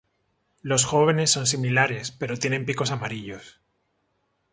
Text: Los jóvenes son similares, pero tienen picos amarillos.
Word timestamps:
Los 0.63 0.83
jóvenes 0.85 1.29
son 1.29 1.45
similares, 1.45 2.09
pero 2.09 2.35
tienen 2.35 2.65
picos 2.65 2.89
amarillos. 2.89 3.61